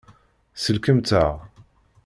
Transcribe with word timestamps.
Sellkemt-aɣ. 0.61 1.33